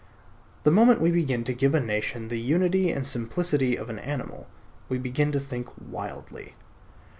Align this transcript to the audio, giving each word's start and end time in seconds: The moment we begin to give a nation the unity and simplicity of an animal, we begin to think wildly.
The 0.63 0.71
moment 0.71 0.99
we 0.99 1.11
begin 1.11 1.43
to 1.43 1.53
give 1.53 1.75
a 1.75 1.79
nation 1.79 2.29
the 2.29 2.39
unity 2.41 2.89
and 2.89 3.05
simplicity 3.05 3.75
of 3.75 3.87
an 3.87 3.99
animal, 3.99 4.47
we 4.89 4.97
begin 4.97 5.31
to 5.33 5.39
think 5.39 5.69
wildly. 5.79 6.55